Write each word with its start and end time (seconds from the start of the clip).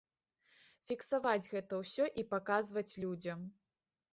Фіксаваць 0.91 1.49
гэта 1.53 1.73
ўсё 1.81 2.09
і 2.23 2.25
паказваць 2.35 2.97
людзям. 3.05 3.39